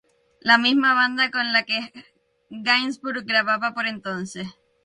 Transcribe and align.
La 0.39 0.57
misma 0.57 0.95
banda 0.95 1.29
con 1.29 1.53
la 1.53 1.61
que 1.61 1.91
Gainsbourg 2.49 3.23
grababa 3.23 3.75
por 3.75 3.85
entonces. 3.85 4.47